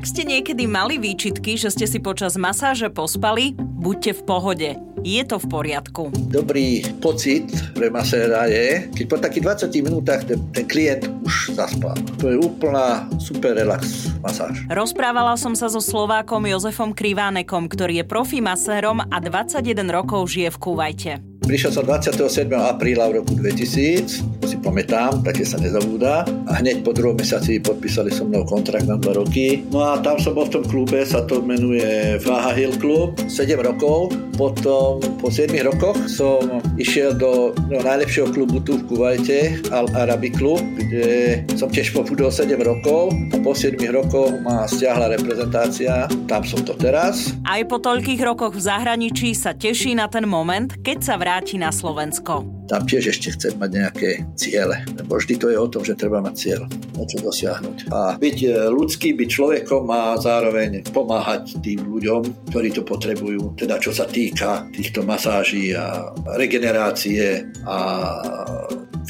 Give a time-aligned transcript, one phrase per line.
[0.00, 4.68] Ak ste niekedy mali výčitky, že ste si počas masáže pospali, buďte v pohode.
[5.04, 6.08] Je to v poriadku.
[6.32, 11.92] Dobrý pocit pre maséra je, keď po takých 20 minútach ten, ten klient už zaspal.
[12.16, 14.64] To je úplná super relax masáž.
[14.72, 20.48] Rozprávala som sa so Slovákom Jozefom Krivánekom, ktorý je profi masérom a 21 rokov žije
[20.48, 21.12] v Kuvajte.
[21.44, 22.48] Prišiel som 27.
[22.56, 26.26] apríla v roku 2000, to si pamätám, také sa nezabúda.
[26.50, 29.62] A hneď po druhom mesiaci podpísali so mnou kontrakt na 2 roky.
[29.70, 33.54] No a tam som bol v tom klube, sa to menuje Faha Hill Club, 7
[33.62, 34.10] rokov.
[34.34, 40.32] Potom po 7 rokoch som išiel do no, najlepšieho klubu tu v Kuvajte, Al Arabi
[40.32, 46.08] Club, kde som tiež pobudol 7 rokov a po 7 rokoch ma stiahla reprezentácia.
[46.24, 47.36] Tam som to teraz.
[47.44, 51.68] Aj po toľkých rokoch v zahraničí sa teší na ten moment, keď sa vráti na
[51.68, 52.59] Slovensko.
[52.70, 56.22] Tam tiež ešte chcem mať nejaké ciele, lebo vždy to je o tom, že treba
[56.22, 56.62] mať cieľ,
[56.94, 57.90] niečo dosiahnuť.
[57.90, 63.82] A byť e, ľudský, byť človekom a zároveň pomáhať tým ľuďom, ktorí to potrebujú, teda
[63.82, 67.76] čo sa týka týchto masáží a regenerácie a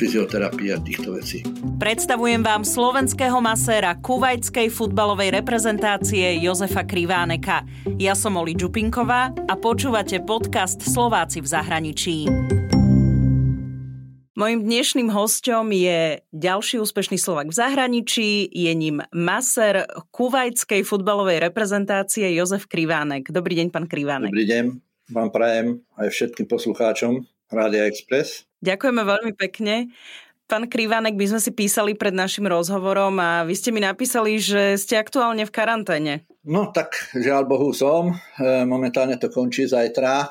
[0.01, 1.45] fyzioterapie a týchto vecí.
[1.77, 7.69] Predstavujem vám slovenského maséra kuvajskej futbalovej reprezentácie Jozefa Kriváneka.
[8.01, 12.17] Ja som Oli Čupinková a počúvate podcast Slováci v zahraničí.
[14.41, 19.85] Mojím dnešným hostom je ďalší úspešný Slovak v zahraničí, je ním maser
[20.17, 23.29] kuvajskej futbalovej reprezentácie Jozef Krivánek.
[23.29, 24.33] Dobrý deň, pán Krivánek.
[24.33, 24.65] Dobrý deň,
[25.13, 27.21] vám prajem aj všetkým poslucháčom
[27.53, 28.49] Rádia Express.
[28.65, 29.93] Ďakujeme veľmi pekne.
[30.49, 34.81] Pán Krivánek, my sme si písali pred našim rozhovorom a vy ste mi napísali, že
[34.81, 36.25] ste aktuálne v karanténe.
[36.49, 38.17] No tak, žiaľ Bohu som.
[38.41, 40.29] E, momentálne to končí zajtra, e,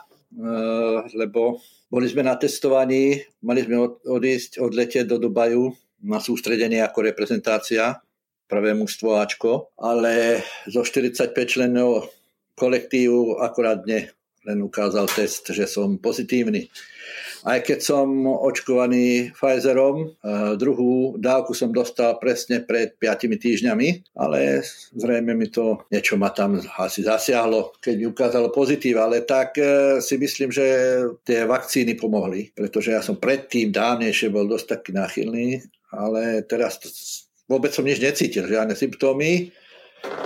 [1.13, 5.73] lebo boli sme na testovaní, mali sme odísť, odletieť do Dubaju
[6.05, 7.97] na sústredenie ako reprezentácia,
[8.49, 12.13] prvé mužstvo Ačko, ale zo 45 členov
[12.53, 14.13] kolektívu akorát dne
[14.47, 16.71] len ukázal test, že som pozitívny.
[17.47, 24.63] Aj keď som očkovaný Pfizerom, eh, druhú dávku som dostal presne pred 5 týždňami, ale
[24.95, 29.99] zrejme mi to niečo ma tam asi zasiahlo, keď mi ukázalo pozitív, ale tak eh,
[30.03, 30.65] si myslím, že
[31.23, 35.63] tie vakcíny pomohli, pretože ja som predtým dávnejšie bol dosť taký náchylný,
[35.95, 36.77] ale teraz
[37.47, 39.49] vôbec som nič necítil, žiadne symptómy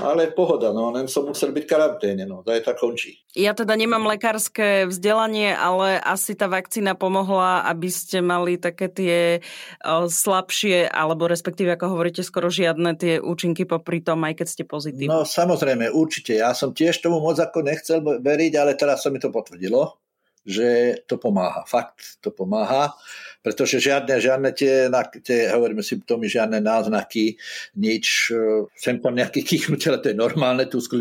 [0.03, 3.23] ale pohoda, no, len som musel byť karanténe, no, zajtra končí.
[3.33, 9.17] Ja teda nemám lekárske vzdelanie, ale asi tá vakcína pomohla, aby ste mali také tie
[9.39, 14.63] uh, slabšie, alebo respektíve, ako hovoríte, skoro žiadne tie účinky popri tom, aj keď ste
[14.67, 15.09] pozitívni.
[15.09, 16.37] No samozrejme, určite.
[16.37, 20.03] Ja som tiež tomu moc ako nechcel veriť, ale teraz sa mi to potvrdilo
[20.43, 21.63] že to pomáha.
[21.63, 22.91] Fakt to pomáha,
[23.39, 24.91] pretože žiadne, žiadne tie,
[25.23, 27.39] tie hovoríme symptómy, žiadne náznaky,
[27.79, 30.91] nič, e, sem tam nejaké kýchnutie, ale to je normálne tu z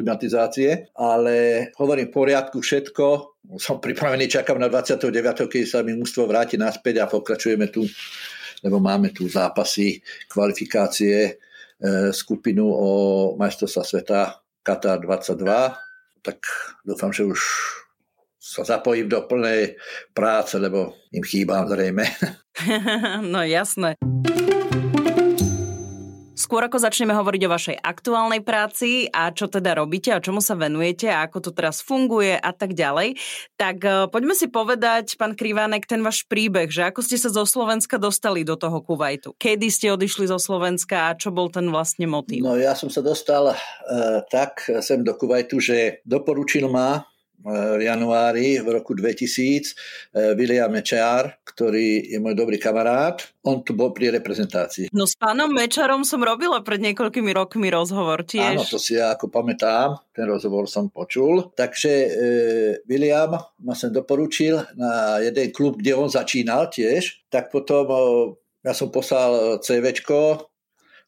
[0.95, 1.35] ale
[1.79, 3.07] hovorím v poriadku všetko,
[3.59, 5.51] som pripravený, čakám na 29.
[5.51, 7.83] keď sa mi mústvo vráti naspäť a pokračujeme tu,
[8.63, 9.99] lebo máme tu zápasy,
[10.31, 11.33] kvalifikácie, e,
[12.15, 12.89] skupinu o
[13.35, 14.21] majstrovstva sveta
[14.63, 15.75] Qatar 22,
[16.23, 16.39] tak
[16.87, 17.43] dúfam, že už
[18.43, 19.79] sa zapojím do plnej
[20.11, 22.03] práce, lebo im chýbam zrejme.
[23.33, 23.95] no jasné.
[26.33, 30.59] Skôr ako začneme hovoriť o vašej aktuálnej práci a čo teda robíte a čomu sa
[30.59, 33.15] venujete a ako to teraz funguje a tak ďalej,
[33.55, 37.47] tak e, poďme si povedať, pán Krivánek, ten váš príbeh, že ako ste sa zo
[37.47, 39.39] Slovenska dostali do toho Kuwaitu.
[39.39, 42.43] Kedy ste odišli zo Slovenska a čo bol ten vlastne motív?
[42.43, 43.57] No ja som sa dostal uh,
[44.27, 47.07] tak sem do Kuwaitu, že doporučil ma
[47.43, 49.27] v januári v roku 2000
[50.15, 53.19] eh, William Mečár, ktorý je môj dobrý kamarát.
[53.43, 54.95] On tu bol pri reprezentácii.
[54.95, 58.55] No s pánom Mečarom som robila pred niekoľkými rokmi rozhovor tiež.
[58.55, 61.51] Áno, to si ja ako pamätám, ten rozhovor som počul.
[61.51, 62.11] Takže e,
[62.87, 67.27] William ma sem doporučil na jeden klub, kde on začínal tiež.
[67.27, 68.03] Tak potom o,
[68.63, 70.52] ja som poslal CVčko,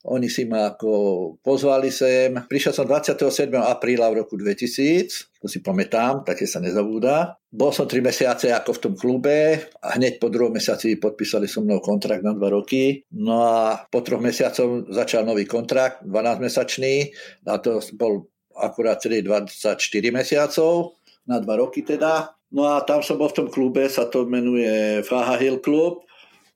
[0.04, 0.92] oni si ma ako
[1.40, 2.36] pozvali sem.
[2.44, 3.48] Prišiel som 27.
[3.56, 7.40] apríla v roku 2000, to si pamätám, také sa nezabúda.
[7.48, 11.64] Bol som 3 mesiace ako v tom klube a hneď po druhom mesiaci podpísali so
[11.64, 13.00] mnou kontrakt na 2 roky.
[13.16, 17.08] No a po troch mesiacom začal nový kontrakt, 12-mesačný,
[17.48, 18.28] a to bol
[18.60, 19.80] akurát celý 24
[20.12, 22.36] mesiacov, na 2 roky teda.
[22.52, 26.04] No a tam som bol v tom klube, sa to menuje Faha Hill Club.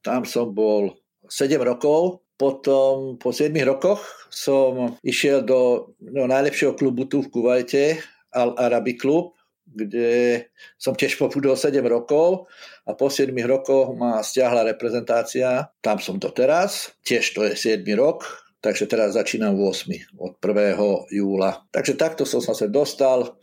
[0.04, 0.94] Tam som bol
[1.26, 4.00] 7 rokov potom po 7 rokoch
[4.30, 7.98] som išiel do no, najlepšieho klubu tu v Kuvajte,
[8.30, 9.34] Al Arabi Club,
[9.66, 10.46] kde
[10.80, 12.48] som tiež pobudol 7 rokov
[12.86, 15.68] a po 7 rokoch ma stiahla reprezentácia.
[15.82, 18.24] Tam som to teraz, tiež to je 7 rok,
[18.62, 20.16] takže teraz začínam 8.
[20.16, 21.12] od 1.
[21.12, 21.66] júla.
[21.74, 23.36] Takže takto som sa dostal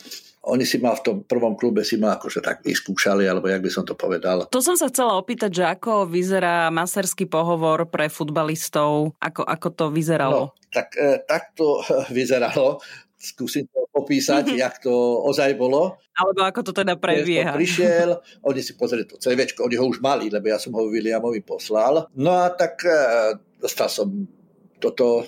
[0.46, 3.72] oni si ma v tom prvom klube si ma akože tak vyskúšali, alebo jak by
[3.74, 4.46] som to povedal.
[4.54, 9.86] To som sa chcela opýtať, že ako vyzerá maserský pohovor pre futbalistov, ako, ako to
[9.90, 10.54] vyzeralo?
[10.54, 11.82] No, tak, e, tak to
[12.18, 12.78] vyzeralo.
[13.18, 14.62] Skúsim to popísať, mm-hmm.
[14.62, 14.94] jak to
[15.26, 15.98] ozaj bolo.
[16.14, 17.58] Alebo ako to teda prebieha.
[17.58, 21.42] Prišiel, oni si pozreli to CV, oni ho už mali, lebo ja som ho Williamovi
[21.42, 22.06] poslal.
[22.14, 22.94] No a tak e,
[23.58, 24.08] dostal som
[24.78, 25.26] toto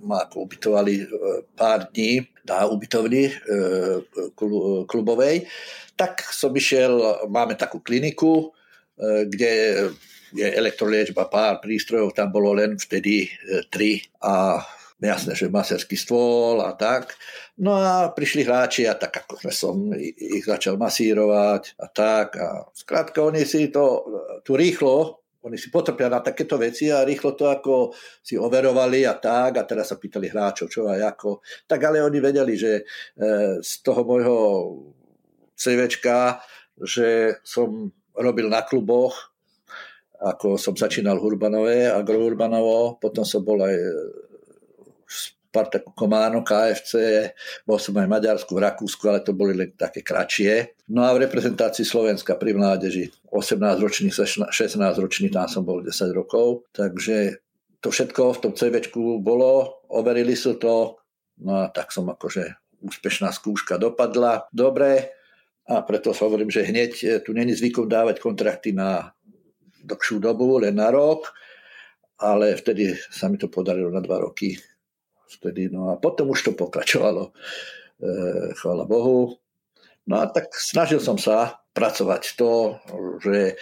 [0.00, 1.06] ma ubytovali e,
[1.56, 3.32] pár dní na ubytovni e,
[4.86, 5.46] klubovej,
[5.96, 8.52] tak som išiel, máme takú kliniku,
[8.96, 9.52] e, kde
[10.36, 13.30] je elektroliečba, pár prístrojov, tam bolo len vtedy
[13.70, 14.60] tri a
[15.00, 17.14] jasné, že maserský stôl a tak.
[17.62, 22.36] No a prišli hráči a tak ako som ich začal masírovať a tak.
[22.36, 24.04] A skrátka oni si to
[24.44, 29.14] tu rýchlo oni si potrpia na takéto veci a rýchlo to ako si overovali a
[29.14, 31.38] tak a teraz sa pýtali hráčov, čo a ako.
[31.70, 34.38] Tak ale oni vedeli, že e, z toho môjho
[35.54, 36.42] CVčka,
[36.82, 39.32] že som robil na kluboch,
[40.18, 43.76] ako som začínal v Urbanové, Agro Urbanovo, potom som bol aj
[45.56, 46.92] Spartaku Kománo, KFC,
[47.64, 50.76] bol som aj v Maďarsku, v Rakúsku, ale to boli len také kratšie.
[50.92, 56.12] No a v reprezentácii Slovenska pri mládeži 18 ročný, 16 ročný, tam som bol 10
[56.12, 57.40] rokov, takže
[57.80, 61.00] to všetko v tom CVčku bolo, overili sú to,
[61.40, 62.52] no a tak som akože
[62.84, 64.52] úspešná skúška dopadla.
[64.52, 65.08] Dobre,
[65.64, 69.16] a preto sa hovorím, že hneď e, tu není zvykom dávať kontrakty na
[69.88, 71.32] dlhšiu dobu, len na rok,
[72.20, 74.60] ale vtedy sa mi to podarilo na dva roky
[75.28, 75.68] vtedy.
[75.68, 77.32] No a potom už to pokračovalo, e,
[78.54, 79.36] chvála Bohu.
[80.06, 82.78] No a tak snažil som sa pracovať to,
[83.20, 83.54] že e,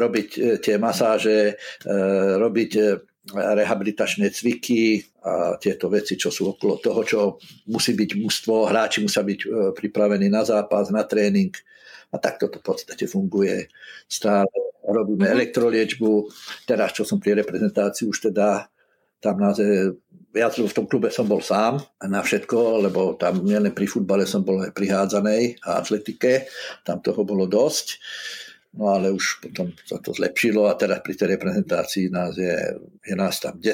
[0.00, 1.54] robiť e, tie masáže,
[1.84, 1.94] e,
[2.40, 2.82] robiť e,
[3.30, 7.20] rehabilitačné cviky a tieto veci, čo sú okolo toho, čo
[7.68, 11.52] musí byť mústvo, hráči musia byť e, pripravení na zápas, na tréning.
[12.10, 13.70] A takto to v podstate funguje.
[14.10, 14.50] Stále
[14.82, 15.36] robíme mm-hmm.
[15.38, 16.10] elektroliečbu.
[16.66, 18.66] Teraz, čo som pri reprezentácii, už teda
[19.20, 19.94] tam je,
[20.34, 24.46] ja v tom klube som bol sám na všetko, lebo tam nielen pri futbale som
[24.46, 26.46] bol aj pri hádzanej a atletike,
[26.86, 27.98] tam toho bolo dosť.
[28.78, 32.54] No ale už potom sa to zlepšilo a teraz pri tej reprezentácii nás je,
[33.02, 33.66] je nás tam 10,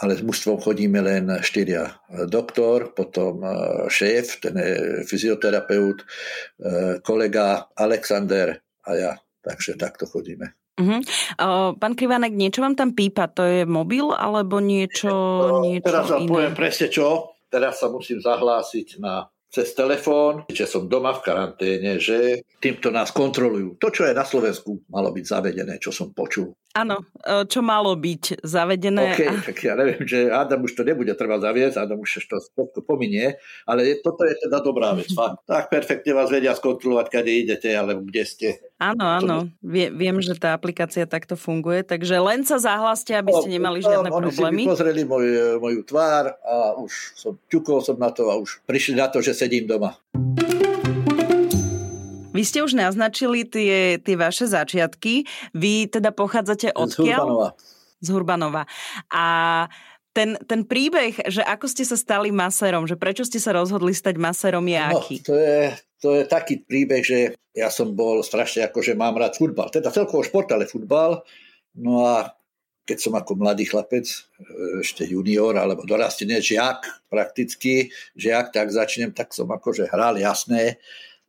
[0.00, 1.98] ale s mužstvom chodíme len štyria.
[2.30, 3.50] Doktor, potom e,
[3.90, 6.06] šéf, ten je fyzioterapeut, e,
[7.02, 8.54] kolega Alexander
[8.86, 9.12] a ja.
[9.40, 10.59] Takže takto chodíme.
[10.80, 11.00] Uh-huh.
[11.36, 13.28] Uh, pán Krivánek, niečo vám tam pípa?
[13.36, 17.36] To je mobil alebo niečo, no, niečo Teraz vám poviem presne čo.
[17.52, 23.10] Teraz sa musím zahlásiť na cez telefón, že som doma v karanténe, že týmto nás
[23.10, 23.82] kontrolujú.
[23.82, 26.54] To, čo je na Slovensku, malo byť zavedené, čo som počul.
[26.70, 29.10] Áno, e, čo malo byť zavedené.
[29.10, 32.86] OK, tak ja neviem, že Adam už to nebude treba zaviesť, Adam už to všetko
[32.86, 33.34] pominie,
[33.66, 35.10] ale toto je teda dobrá vec.
[35.10, 35.42] Fakt.
[35.50, 38.48] Tak perfektne vás vedia skontrolovať, kade idete, alebo kde ste.
[38.78, 43.50] Áno, áno, Vie, viem, že tá aplikácia takto funguje, takže len sa zahláste, aby ste
[43.50, 44.62] no, nemali žiadne no, problémy.
[44.62, 45.26] Oni si pozreli moj,
[45.58, 49.34] moju tvár a už som ťukol som na to a už prišli na to, že
[49.34, 49.98] sedím doma.
[52.40, 55.28] Vy ste už naznačili tie, tie vaše začiatky.
[55.52, 57.48] Vy teda pochádzate od Z Hurbanova.
[58.00, 58.62] Z Hurbanova.
[59.12, 59.24] A
[60.16, 64.16] ten, ten príbeh, že ako ste sa stali masérom, že prečo ste sa rozhodli stať
[64.16, 65.16] masérom je no, aký?
[65.28, 65.60] To je,
[66.00, 69.68] to je taký príbeh, že ja som bol strašne ako, že mám rád futbal.
[69.68, 71.20] Teda celkovo šport, ale futbal.
[71.76, 72.32] No a
[72.88, 74.18] keď som ako mladý chlapec, e,
[74.80, 80.80] ešte junior, alebo dorastený žiak prakticky, žiak, tak začnem, tak som akože hral jasné,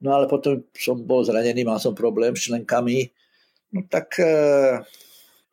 [0.01, 3.09] No ale potom som bol zranený, mal som problém s členkami.
[3.71, 4.81] No tak e,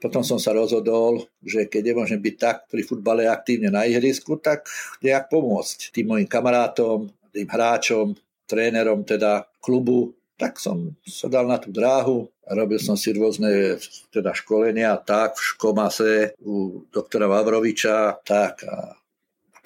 [0.00, 4.66] potom som sa rozhodol, že keď nemôžem byť tak pri futbale aktívne na ihrisku, tak
[5.04, 8.16] nejak pomôcť tým mojim kamarátom, tým hráčom,
[8.48, 13.76] trénerom teda klubu, tak som sa dal na tú dráhu robil som si rôzne
[14.08, 18.96] teda školenia tak v Škomase u doktora Vavroviča tak a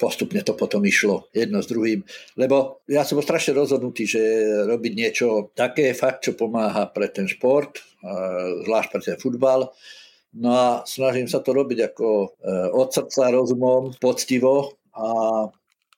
[0.03, 2.03] postupne to potom išlo jedno s druhým.
[2.35, 4.19] Lebo ja som bol strašne rozhodnutý, že
[4.67, 7.79] robiť niečo také fakt, čo pomáha pre ten šport,
[8.67, 9.71] zvlášť pre ten futbal.
[10.33, 12.27] No a snažím sa to robiť ako e,
[12.73, 15.45] od srdca, rozumom, poctivo a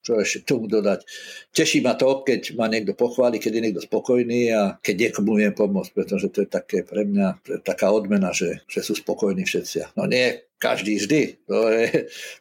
[0.05, 1.01] čo ešte tomu dodať.
[1.49, 5.49] Teší ma to, keď ma niekto pochváli, keď je niekto spokojný a keď niekomu viem
[5.49, 9.41] pomôcť, pretože to je také pre mňa to je taká odmena, že, že sú spokojní
[9.49, 9.97] všetci.
[9.97, 11.85] No nie každý vždy, to je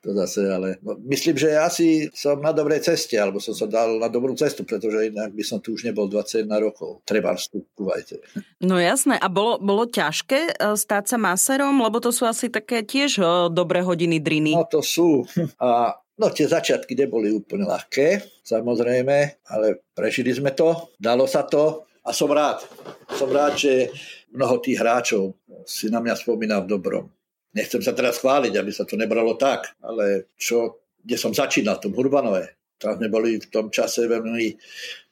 [0.01, 3.99] to zase, ale no, myslím, že asi som na dobrej ceste, alebo som sa dal
[3.99, 7.03] na dobrú cestu, pretože inak by som tu už nebol 21 rokov.
[7.03, 8.23] Treba vstup kuvajte.
[8.63, 12.87] No jasné, a bolo, bolo ťažké e, stať sa maserom, lebo to sú asi také
[12.87, 14.55] tiež e, dobré hodiny driny.
[14.55, 15.27] No to sú.
[15.59, 21.91] A No tie začiatky neboli úplne ľahké, samozrejme, ale prežili sme to, dalo sa to
[22.07, 22.63] a som rád.
[23.19, 23.91] Som rád, že
[24.31, 25.35] mnoho tých hráčov
[25.67, 27.05] si na mňa spomína v dobrom.
[27.55, 31.91] Nechcem sa teraz chváliť, aby sa to nebralo tak, ale čo, kde som začínal, v
[31.91, 34.53] tom Hurbanové, tam sme boli v tom čase veľmi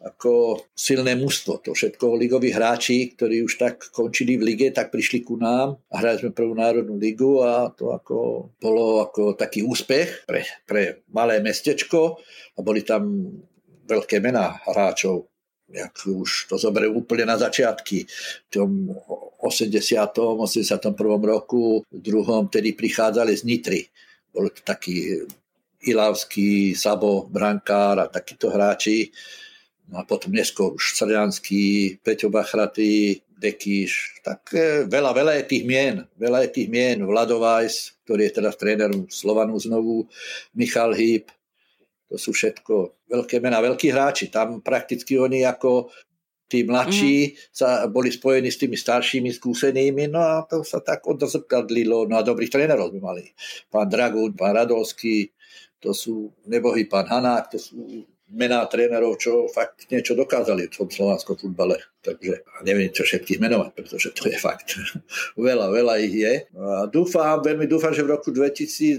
[0.05, 1.64] ako silné mužstvo.
[1.64, 6.05] To všetko ligoví hráči, ktorí už tak končili v lige, tak prišli ku nám a
[6.05, 11.41] hrali sme prvú národnú ligu a to ako bolo ako taký úspech pre, pre malé
[11.41, 12.21] mestečko
[12.52, 13.09] a boli tam
[13.88, 15.33] veľké mená hráčov
[15.73, 18.93] jak už to zoberiem úplne na začiatky, v tom
[19.41, 19.73] 80.
[19.73, 20.93] 81.
[21.25, 23.81] roku, v druhom, tedy prichádzali z Nitry.
[24.29, 25.25] Bol to taký
[25.83, 29.11] Ilavský, Sabo, Brankár a takíto hráči.
[29.91, 35.65] No a potom neskôr už Srďanský, Peťo Bachraty, Dekíš, tak e, veľa, veľa je tých
[35.67, 40.07] mien, veľa je tých mien, Vladovajs, ktorý je teraz trénerom Slovanu znovu,
[40.55, 41.27] Michal Hýb,
[42.12, 44.29] to sú všetko veľké mená, veľkí hráči.
[44.29, 45.89] Tam prakticky oni ako
[46.45, 47.49] tí mladší mm-hmm.
[47.49, 52.05] sa boli spojení s tými staršími, skúsenými, no a to sa tak odzrkadlilo.
[52.05, 53.25] No a dobrých trénerov sme mali.
[53.73, 55.33] Pán Dragún, pán Radovský,
[55.83, 60.89] to sú nebohy pán Hanák, to sú mená trénerov, čo fakt niečo dokázali v tom
[60.89, 61.77] slovanskom futbale.
[62.01, 64.81] Takže neviem čo všetkých menovať, pretože to je fakt.
[65.37, 66.35] veľa, veľa ich je.
[66.57, 68.99] A dúfam, veľmi dúfam, že v roku 2023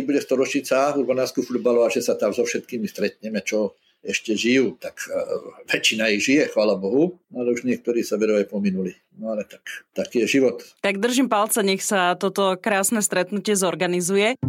[0.00, 4.96] bude storočica urbanársku futbalu a že sa tam so všetkými stretneme, čo ešte žijú, tak
[5.12, 8.96] uh, väčšina ich žije, chvála Bohu, ale už niektorí sa verovej pominuli.
[9.20, 9.60] No ale tak,
[9.92, 10.64] taký je život.
[10.80, 14.40] Tak držím palce, nech sa toto krásne stretnutie zorganizuje.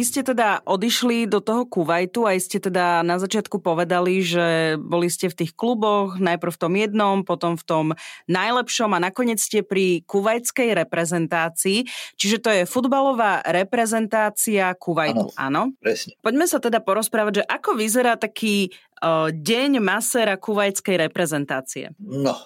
[0.00, 5.12] Vy ste teda odišli do toho Kuwaitu a ste teda na začiatku povedali, že boli
[5.12, 7.86] ste v tých kluboch, najprv v tom jednom, potom v tom
[8.24, 11.84] najlepšom a nakoniec ste pri kuvajskej reprezentácii.
[12.16, 15.76] Čiže to je futbalová reprezentácia Kuwaitu, áno?
[15.84, 16.16] Presne.
[16.24, 18.72] Poďme sa teda porozprávať, že ako vyzerá taký
[19.04, 21.92] uh, deň masera kuvajskej reprezentácie.
[22.00, 22.40] No,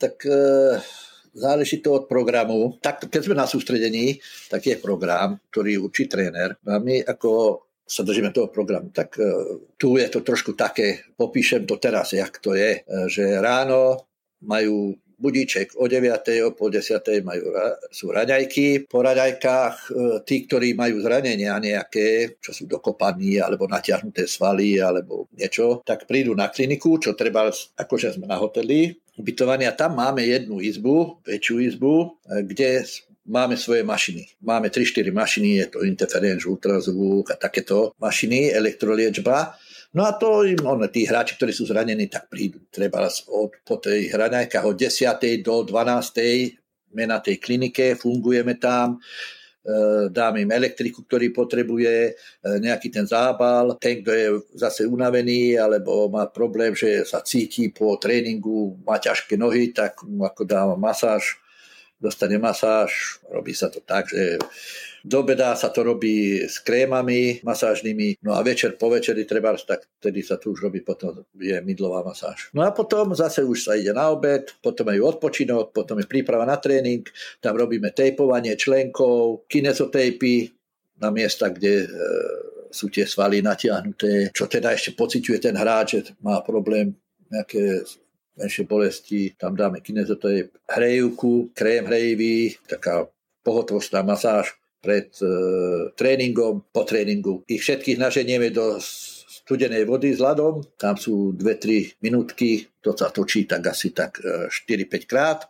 [0.00, 0.24] tak...
[0.24, 0.80] Uh
[1.34, 2.76] záleží to od programu.
[2.80, 6.56] Tak keď sme na sústredení, tak je program, ktorý učí tréner.
[6.66, 8.92] A my ako sa držíme toho programu.
[8.92, 13.40] Tak uh, tu je to trošku také, popíšem to teraz, jak to je, uh, že
[13.40, 14.04] ráno
[14.44, 16.46] majú budíček o 9.
[16.46, 17.26] o pol 10.
[17.26, 17.42] Majú,
[17.90, 18.86] sú raňajky.
[18.86, 19.92] Po raňajkách e,
[20.22, 26.38] tí, ktorí majú zranenia nejaké, čo sú dokopaní alebo natiahnuté svaly alebo niečo, tak prídu
[26.38, 31.54] na kliniku, čo treba, akože sme na hoteli, ubytovaní a tam máme jednu izbu, väčšiu
[31.74, 32.06] izbu, e,
[32.46, 32.86] kde
[33.28, 34.40] máme svoje mašiny.
[34.40, 39.58] Máme 3-4 mašiny, je to interferenč, ultrazvuk a takéto mašiny, elektroliečba
[39.96, 42.60] No a to im, on, tí hráči, ktorí sú zranení, tak prídu.
[42.68, 45.16] Treba od, po tej hraňajkách od 10.
[45.40, 46.92] do 12.
[46.92, 49.00] sme na tej klinike, fungujeme tam,
[50.08, 52.12] dám im elektriku, ktorý potrebuje, e,
[52.60, 53.76] nejaký ten zábal.
[53.76, 59.36] Ten, kto je zase unavený alebo má problém, že sa cíti po tréningu, má ťažké
[59.36, 61.36] nohy, tak mu ako dávam masáž,
[62.00, 63.20] dostane masáž.
[63.28, 64.40] Robí sa to tak, že
[65.08, 69.88] do obeda sa to robí s krémami masážnymi, no a večer po večeri treba, tak
[69.96, 72.52] vtedy sa tu už robí potom je mydlová masáž.
[72.52, 76.44] No a potom zase už sa ide na obed, potom je odpočinok, potom je príprava
[76.44, 77.08] na tréning,
[77.40, 80.52] tam robíme tejpovanie členkov, kinezotejpy
[81.00, 81.86] na miesta, kde e,
[82.68, 86.92] sú tie svaly natiahnuté, čo teda ešte pociťuje ten hráč, že má problém
[87.32, 87.80] nejaké
[88.36, 93.08] menšie bolesti, tam dáme kinezotejp, hrejúku, krém hrejivý, taká
[93.42, 94.52] pohotovostná masáž,
[94.88, 95.28] pred e,
[95.92, 97.44] tréningom, po tréningu.
[97.44, 103.44] Ich všetkých naženieme do studenej vody s ľadom, tam sú 2-3 minútky, to sa točí
[103.44, 105.44] tak asi tak 4-5 e, krát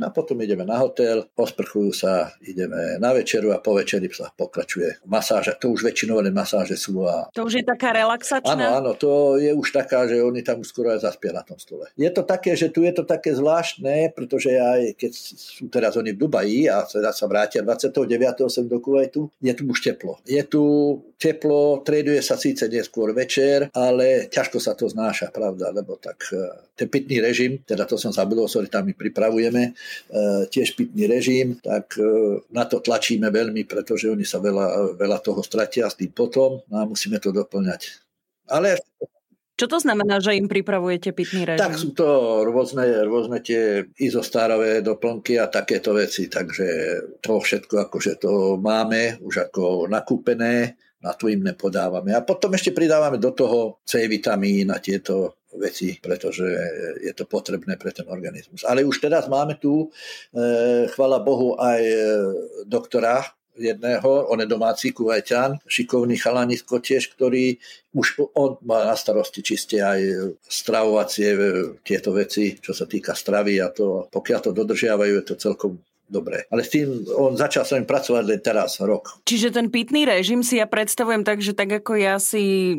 [0.00, 4.32] No a potom ideme na hotel, posprchujú sa, ideme na večeru a po večeri sa
[4.32, 5.52] pokračuje masáže.
[5.60, 7.04] To už väčšinou len masáže sú.
[7.04, 7.28] A...
[7.36, 8.56] To už je taká relaxačná?
[8.56, 11.60] Áno, áno, to je už taká, že oni tam už skoro aj zaspia na tom
[11.60, 11.92] stole.
[12.00, 16.16] Je to také, že tu je to také zvláštne, pretože aj keď sú teraz oni
[16.16, 18.48] v Dubaji a teda sa vrátia 29.
[18.48, 20.16] sem do Kuwaitu, je tu už teplo.
[20.24, 20.64] Je tu
[21.22, 26.74] teplo, traduje sa síce neskôr večer, ale ťažko sa to znáša, pravda, lebo tak eh,
[26.74, 29.70] ten pitný režim, teda to som zabudol, sorry, tam my pripravujeme,
[30.48, 31.96] tiež pitný režim, tak
[32.52, 36.84] na to tlačíme veľmi, pretože oni sa veľa, veľa toho stratia s tým potom a
[36.84, 38.02] musíme to doplňať.
[38.50, 38.76] Ale
[39.52, 41.62] čo to znamená, že im pripravujete pitný režim?
[41.62, 46.66] Tak sú to rôzne, rôzne tie izostárové doplnky a takéto veci, takže
[47.22, 52.10] to všetko akože to máme už ako nakúpené, na to im nepodávame.
[52.10, 56.42] A potom ešte pridávame do toho C vitamín a tieto veci, pretože
[56.98, 58.66] je to potrebné pre ten organizmus.
[58.66, 59.86] Ale už teraz máme tu,
[60.34, 61.98] e, chvala Bohu, aj e,
[62.66, 63.22] doktora
[63.54, 67.60] jedného, on je domáci kuvajťan, šikovný chalanisko tiež, ktorý
[67.92, 70.00] už on má na starosti čiste aj
[70.42, 71.40] stravovacie e,
[71.86, 75.78] tieto veci, čo sa týka stravy a to, pokiaľ to dodržiavajú, je to celkom
[76.12, 76.44] dobre.
[76.52, 79.24] Ale s tým on začal sa im pracovať len teraz, rok.
[79.24, 82.76] Čiže ten pitný režim si ja predstavujem tak, že tak ako ja si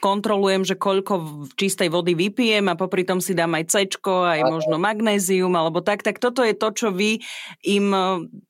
[0.00, 4.56] kontrolujem, že koľko čistej vody vypijem a popri tom si dám aj C, aj Áno.
[4.56, 7.20] možno magnézium alebo tak, tak toto je to, čo vy
[7.68, 7.92] im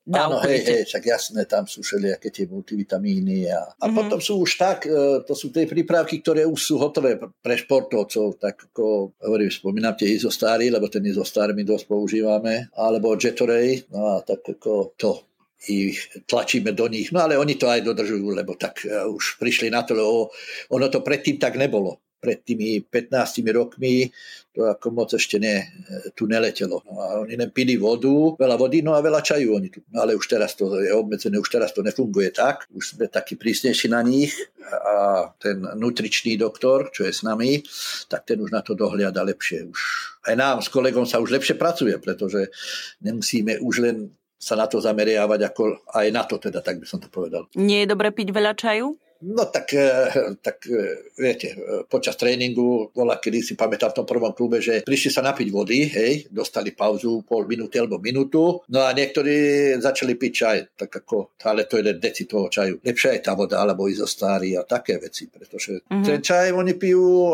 [0.02, 3.94] Áno, hej, hej, však jasné, tam sú všelijaké tie multivitamíny a, a mm-hmm.
[3.94, 8.35] potom sú už tak, e, to sú tie prípravky, ktoré už sú hotové pre športovcov,
[8.42, 14.18] tak ako hovorím, spomínam tie izostáry, lebo ten izostári my dosť používame, alebo Jetoray, no
[14.18, 15.23] a tak ako to
[15.71, 19.71] ich tlačíme do nich, no ale oni to aj dodržujú, lebo tak uh, už prišli
[19.71, 20.35] na to, lebo
[20.75, 24.14] ono to predtým tak nebolo pred tými 15 rokmi
[24.54, 25.64] to ako moc ešte ne,
[26.12, 26.84] tu neletelo.
[26.84, 29.80] No a oni len pili vodu, veľa vody, no a veľa čaju oni tu.
[29.90, 33.34] No ale už teraz to je obmedzené, už teraz to nefunguje tak, už sme takí
[33.34, 37.64] prísnejší na nich a ten nutričný doktor, čo je s nami,
[38.12, 39.72] tak ten už na to dohliada lepšie.
[39.72, 39.80] Už
[40.28, 42.52] aj nám s kolegom sa už lepšie pracuje, pretože
[43.00, 43.96] nemusíme už len
[44.36, 45.62] sa na to zameriavať, ako
[45.96, 47.46] aj na to teda, tak by som to povedal.
[47.54, 48.98] Nie je dobre piť veľa čaju?
[49.22, 54.06] No tak, eh, tak eh, viete, eh, počas tréningu, bola kedy si pamätám v tom
[54.06, 58.78] prvom klube, že prišli sa napiť vody, hej, dostali pauzu pol minúty alebo minútu, no
[58.82, 62.82] a niektorí začali piť čaj, tak ako, ale to je deci toho čaju.
[62.82, 66.02] Lepšia je tá voda, alebo izostári a také veci, pretože mm-hmm.
[66.02, 67.30] ten čaj oni pijú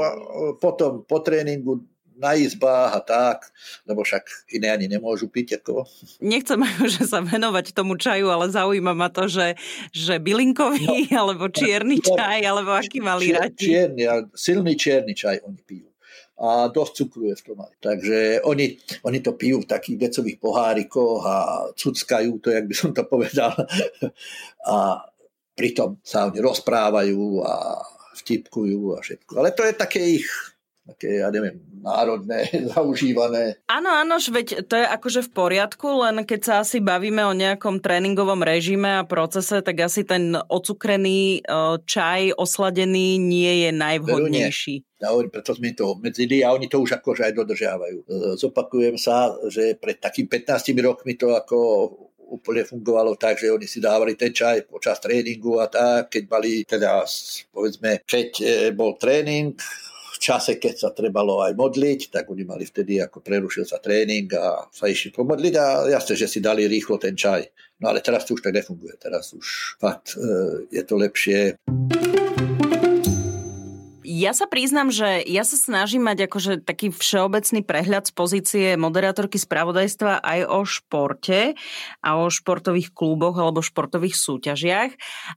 [0.61, 3.39] potom po tréningu na izbách a tak,
[3.87, 5.63] lebo však iné ani nemôžu piť.
[5.63, 5.87] Ako.
[6.19, 6.61] Nechcem
[6.93, 9.55] že sa venovať tomu čaju, ale zaujíma ma to, že,
[9.95, 13.63] že bylinkový, no, alebo čierny čaj, alebo aký mali čier, radi.
[13.63, 14.03] Čierny,
[14.35, 15.89] silný čierny čaj oni pijú
[16.39, 17.75] a dosť cukru je v tom aj.
[17.83, 21.37] Takže oni, oni to pijú v takých decových pohárikoch a
[21.75, 23.51] cuckajú to, jak by som to povedal.
[24.71, 25.03] A
[25.59, 27.83] pritom sa oni rozprávajú a
[28.15, 29.33] vtipkujú a všetko.
[29.43, 30.29] Ale to je také ich
[30.89, 33.61] také, ja neviem, národné, zaužívané.
[33.69, 37.85] Áno, áno, veď to je akože v poriadku, len keď sa asi bavíme o nejakom
[37.85, 41.51] tréningovom režime a procese, tak asi ten ocukrený e,
[41.85, 44.75] čaj osladený nie je najvhodnejší.
[44.99, 47.99] Ja hovorím, preto sme to obmedzili a oni to už akože aj dodržiavajú.
[48.03, 48.07] E,
[48.41, 51.59] zopakujem sa, že pred takým 15 rokmi to ako
[52.29, 56.53] úplne fungovalo tak, že oni si dávali ten čaj počas tréningu a tak, keď mali
[56.69, 57.09] teda,
[57.51, 58.47] povedzme, keď e,
[58.77, 59.57] bol tréning,
[60.19, 64.67] čase, keď sa trebalo aj modliť, tak oni mali vtedy, ako prerušil sa tréning a
[64.69, 67.47] sa išli pomodliť a jasne, že si dali rýchlo ten čaj.
[67.79, 71.55] No ale teraz to už tak nefunguje, teraz už fakt e, je to lepšie.
[74.19, 79.39] Ja sa priznam, že ja sa snažím mať akože taký všeobecný prehľad z pozície moderátorky
[79.39, 81.55] spravodajstva aj o športe
[82.03, 84.91] a o športových kluboch alebo športových súťažiach.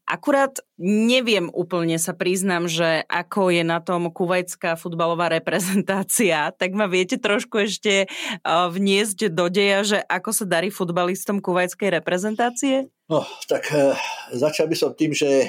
[0.09, 6.89] Akurát neviem úplne sa priznam, že ako je na tom kuvajská futbalová reprezentácia, tak ma
[6.89, 8.09] viete trošku ešte
[8.49, 12.89] vniesť do deja, že ako sa darí futbalistom kuvajskej reprezentácie?
[13.11, 13.93] No, tak e,
[14.31, 15.47] začal by som tým, že e,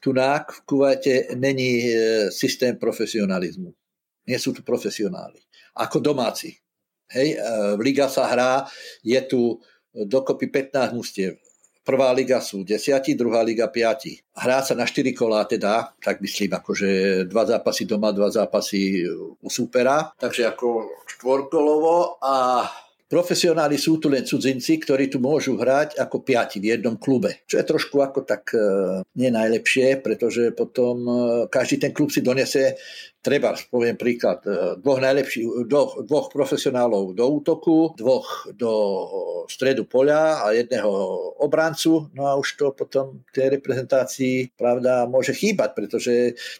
[0.00, 1.94] tunák v Kuvajte není e,
[2.32, 3.70] systém profesionalizmu.
[4.26, 5.40] Nie sú tu profesionáli.
[5.76, 6.56] Ako domáci.
[7.12, 7.38] Hej, e,
[7.78, 8.64] Liga sa hrá,
[9.04, 9.60] je tu
[9.94, 11.36] dokopy 15 mústiev.
[11.80, 14.36] Prvá liga sú 10, druhá liga 5.
[14.36, 19.08] Hrá sa na 4 kolá teda, tak myslím, akože dva zápasy doma, dva zápasy
[19.40, 20.12] u supera.
[20.20, 22.68] Takže ako štvorkolovo a
[23.10, 27.42] Profesionáli sú tu len cudzinci, ktorí tu môžu hrať ako piati v jednom klube.
[27.42, 28.62] Čo je trošku ako tak e,
[29.18, 31.12] nie najlepšie, pretože potom e,
[31.50, 32.78] každý ten klub si donese
[33.20, 38.72] treba, poviem príklad, e, dvoch najlepších, dvoch, dvoch profesionálov do útoku, dvoch do
[39.46, 40.90] stredu poľa a jedného
[41.40, 46.14] obrancu, no a už to potom tej reprezentácii, pravda, môže chýbať, pretože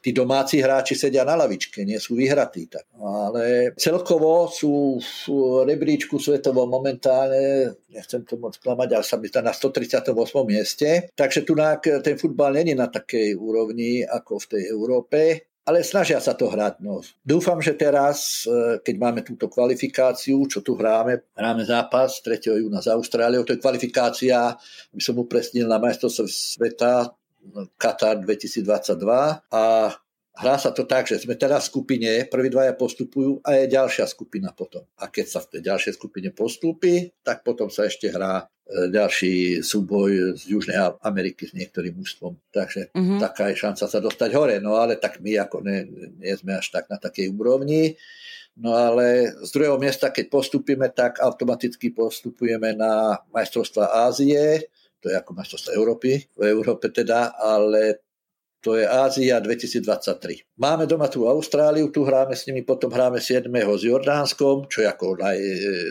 [0.04, 2.68] tí domáci hráči sedia na lavičke, nie sú vyhratí.
[2.68, 2.84] Tak.
[3.00, 9.52] Ale celkovo sú v rebríčku svetovo momentálne, nechcem to moc klamať, ale sa by na
[9.56, 10.12] 138.
[10.44, 16.18] mieste, takže tu ten futbal není na takej úrovni ako v tej Európe, ale snažia
[16.18, 16.80] sa to hrať.
[16.80, 17.04] No.
[17.20, 22.58] Dúfam, že teraz, e, keď máme túto kvalifikáciu, čo tu hráme, hráme zápas 3.
[22.58, 24.56] júna s Austráliou, to je kvalifikácia,
[24.90, 27.12] by som upresnil na majstrovstvo sveta
[27.80, 29.00] Katar 2022
[29.48, 29.64] a
[30.40, 34.08] Hrá sa to tak, že sme teraz v skupine, prví dvaja postupujú a je ďalšia
[34.08, 34.88] skupina potom.
[34.96, 39.60] A keď sa v tej ďalšej skupine postúpi, tak potom sa ešte hrá e, ďalší
[39.60, 42.40] súboj z Južnej Ameriky s niektorým mužstvom.
[42.48, 43.20] Takže uh-huh.
[43.20, 44.56] taká je šanca sa dostať hore.
[44.64, 45.84] No ale tak my ako ne,
[46.16, 48.00] nie sme až tak na takej úrovni.
[48.56, 54.68] No ale z druhého miesta, keď postupíme, tak automaticky postupujeme na majstrovstva Ázie,
[55.00, 58.04] to je ako majstrovstvo Európy, v Európe teda, ale
[58.60, 60.60] to je Ázia 2023.
[60.60, 63.48] Máme doma tú Austráliu, tu hráme s nimi, potom hráme 7.
[63.52, 65.36] s Jordánskom, čo je ako naj,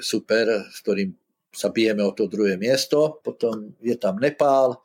[0.05, 1.13] super, s ktorým
[1.49, 3.21] sa bijeme o to druhé miesto.
[3.25, 4.77] Potom je tam Nepál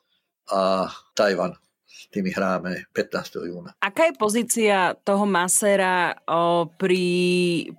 [0.49, 1.64] a Tajvan
[2.11, 3.43] tými hráme 15.
[3.43, 3.75] júna.
[3.83, 7.05] Aká je pozícia toho masera o, pri,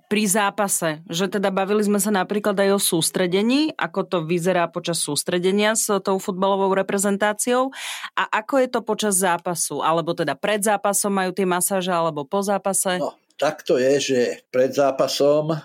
[0.05, 1.01] pri zápase?
[1.09, 5.89] Že teda bavili sme sa napríklad aj o sústredení, ako to vyzerá počas sústredenia s
[6.01, 7.73] tou futbalovou reprezentáciou
[8.13, 9.81] a ako je to počas zápasu?
[9.81, 13.01] Alebo teda pred zápasom majú tie masáže alebo po zápase?
[13.01, 15.57] No, tak to je, že pred zápasom e,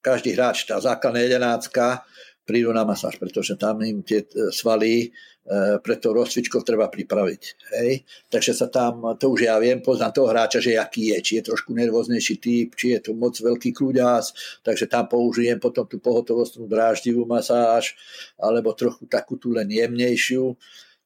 [0.00, 2.08] každý hráč, tá základná jedenáctka,
[2.48, 5.12] prídu na masáž, pretože tam im tie e, svaly
[5.48, 7.42] e, pre to rozcvičkov treba pripraviť.
[7.80, 8.04] Hej?
[8.28, 11.48] Takže sa tam, to už ja viem, poznám toho hráča, že aký je, či je
[11.48, 16.68] trošku nervóznejší typ, či je to moc veľký kľuďás, takže tam použijem potom tú pohotovostnú
[16.68, 17.96] dráždivú masáž,
[18.36, 20.52] alebo trochu takú tú len jemnejšiu.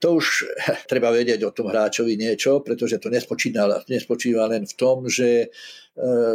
[0.03, 0.51] To už
[0.91, 5.49] treba vedieť o tom hráčovi niečo, pretože to nespočíva, nespočíva len v tom, že e,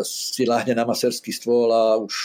[0.07, 2.15] si láhne na maserský stôl a už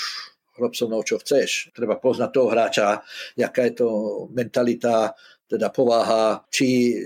[0.59, 1.73] rob so mnou, čo chceš.
[1.73, 3.01] Treba poznať toho hráča,
[3.37, 3.89] jaká je to
[4.37, 5.17] mentalita,
[5.53, 6.97] teda povaha, či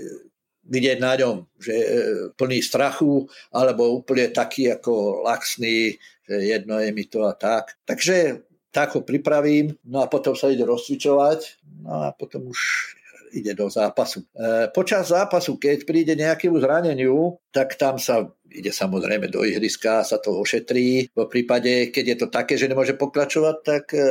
[0.67, 1.87] vidieť na ňom, že je
[2.35, 5.95] plný strachu, alebo úplne taký ako laxný,
[6.27, 7.79] že jedno je mi to a tak.
[7.87, 11.39] Takže tak ho pripravím, no a potom sa ide rozcvičovať,
[11.87, 12.93] no a potom už
[13.33, 14.23] ide do zápasu.
[14.35, 20.17] E, počas zápasu, keď príde nejakému zraneniu, tak tam sa ide samozrejme do ihriska, sa
[20.19, 21.11] to ošetrí.
[21.11, 24.03] V prípade, keď je to také, že nemôže pokračovať, tak e,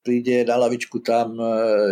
[0.00, 1.44] príde na lavičku tam, e,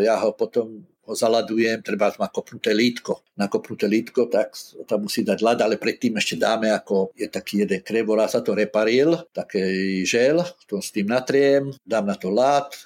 [0.09, 3.25] ja ho potom ho zaladujem, treba má kopnuté lítko.
[3.41, 4.53] Na kopnuté lítko, tak
[4.85, 8.45] tam musí dať ľad, ale predtým ešte dáme, ako je taký jeden krem, volá sa
[8.45, 12.77] to reparil, taký žel, to s tým natriem, dám na to ľad,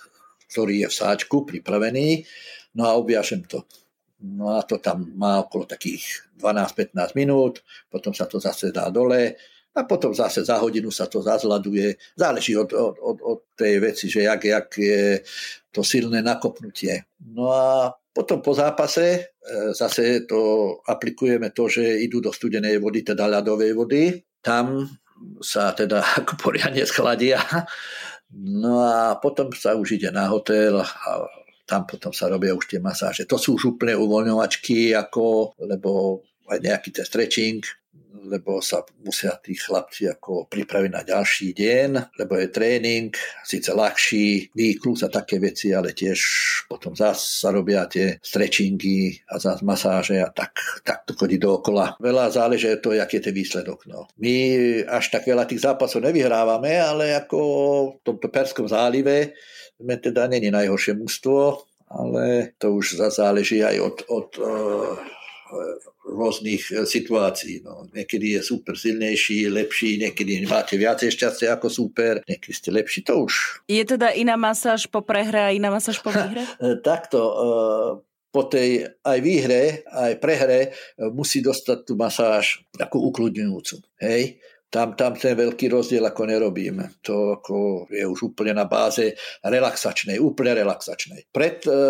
[0.55, 2.23] ktorý je v sáčku pripravený
[2.75, 3.65] No a obviažem to.
[4.23, 9.35] No a to tam má okolo takých 12-15 minút, potom sa to zase dá dole
[9.75, 11.97] a potom zase za hodinu sa to zazladuje.
[12.17, 15.21] Záleží od, od, od, od tej veci, že jak, jak je
[15.75, 17.03] to silné nakopnutie.
[17.35, 19.21] No a potom po zápase e,
[19.73, 24.03] zase to aplikujeme to, že idú do studenej vody, teda ľadovej vody.
[24.45, 24.85] Tam
[25.41, 27.41] sa teda ako poriadne schladia.
[28.33, 31.29] No a potom sa už ide na hotel a
[31.65, 33.25] tam potom sa robia už tie masáže.
[33.29, 37.65] To sú už úplne uvoľňovačky, ako, lebo aj nejaký ten stretching,
[38.23, 41.91] lebo sa musia tí chlapci ako pripraviť na ďalší deň,
[42.23, 43.11] lebo je tréning,
[43.43, 46.19] síce ľahší, výklus a také veci, ale tiež
[46.71, 50.55] potom zás sa robia tie stretchingy a zás masáže a tak,
[50.87, 51.99] tak to chodí dookola.
[51.99, 53.85] Veľa záleží to, aký je ten výsledok.
[53.91, 54.07] No.
[54.17, 54.35] My
[54.87, 57.39] až tak veľa tých zápasov nevyhrávame, ale ako
[57.99, 59.35] v tomto Perskom zálive
[59.77, 64.97] sme teda není najhoršie mužstvo, ale to už záleží aj od, od uh,
[66.07, 67.63] rôznych eh, situácií.
[67.63, 67.87] No.
[67.91, 73.27] Niekedy je super silnejší, lepší, niekedy máte viacej šťastia ako super, niekedy ste lepší, to
[73.27, 73.65] už.
[73.71, 76.43] Je teda iná masáž po prehre a iná masáž po výhre?
[76.83, 77.91] Takto, uh,
[78.33, 80.73] po tej aj výhre, aj prehre
[81.13, 83.77] musí dostať tú masáž ako ukludňujúcu.
[84.01, 84.41] Hej?
[84.73, 87.05] tam, tam ten veľký rozdiel ako nerobíme.
[87.05, 89.13] To ako je už úplne na báze
[89.45, 91.29] relaxačnej, úplne relaxačnej.
[91.29, 91.81] Pred, e,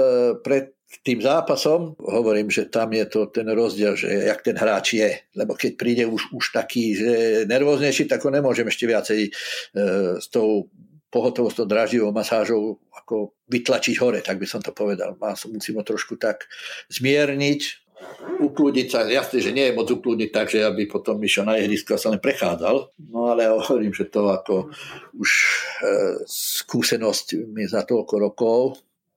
[0.93, 5.09] pred tým zápasom hovorím, že tam je to ten rozdiel, že jak ten hráč je.
[5.33, 7.11] Lebo keď príde už, už taký že
[7.49, 9.31] nervóznejší, tak ho nemôžem ešte viacej e,
[10.21, 10.69] s tou
[11.09, 15.17] pohotovosťou draživou masážou ako vytlačiť hore, tak by som to povedal.
[15.49, 16.45] Musím ho trošku tak
[16.93, 17.61] zmierniť,
[18.43, 21.97] ukludniť sa, jasne, že nie je moc ukludniť tak, že aby potom išiel na ihrisko
[21.97, 22.93] a sa len prechádzal.
[23.09, 24.69] No ale ja hovorím, že to ako
[25.17, 25.53] už e,
[26.27, 28.61] skúsenosť mi za toľko rokov,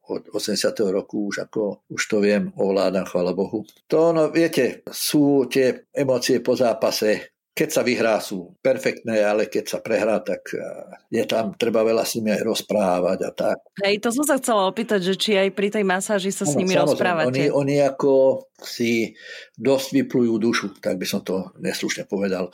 [0.09, 0.71] od 80.
[0.93, 3.65] roku už ako už to viem, ovládam, chvála Bohu.
[3.89, 9.63] To, no viete, sú tie emócie po zápase, keď sa vyhrá, sú perfektné, ale keď
[9.63, 10.59] sa prehrá, tak e,
[11.07, 13.57] je tam, treba veľa s nimi aj rozprávať a tak.
[13.79, 16.59] Hej, to som sa chcela opýtať, že či aj pri tej masáži sa no, s
[16.59, 17.31] nimi rozprávate.
[17.31, 19.15] Oni, oni ako si
[19.55, 22.51] dosť vyplujú dušu, tak by som to neslušne povedal.